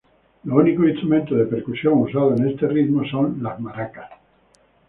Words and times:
Los 0.45 0.57
únicos 0.57 0.87
instrumentos 0.87 1.37
de 1.37 1.45
percusión 1.45 1.93
usados 1.99 2.39
en 2.39 2.47
este 2.49 2.67
ritmo 2.67 3.05
son 3.05 3.37
las 3.43 3.59
maracas. 3.59 4.09